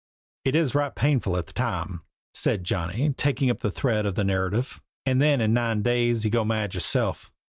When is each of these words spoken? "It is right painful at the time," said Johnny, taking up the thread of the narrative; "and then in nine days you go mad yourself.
"It 0.45 0.55
is 0.55 0.73
right 0.73 0.95
painful 0.95 1.37
at 1.37 1.45
the 1.45 1.53
time," 1.53 2.01
said 2.33 2.63
Johnny, 2.63 3.13
taking 3.13 3.51
up 3.51 3.59
the 3.59 3.69
thread 3.69 4.07
of 4.07 4.15
the 4.15 4.23
narrative; 4.23 4.81
"and 5.05 5.21
then 5.21 5.41
in 5.41 5.53
nine 5.53 5.83
days 5.83 6.25
you 6.25 6.31
go 6.31 6.43
mad 6.43 6.73
yourself. 6.73 7.31